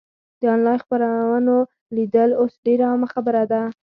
[0.39, 1.55] د انلاین خپرونو
[1.95, 3.61] لیدل اوس ډېره عامه خبره ده.